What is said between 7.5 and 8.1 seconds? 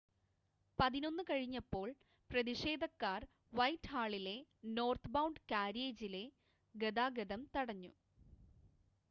തടഞ്ഞു